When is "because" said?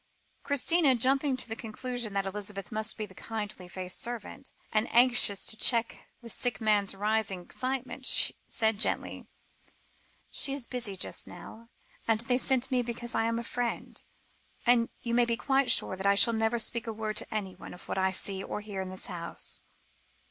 12.81-13.13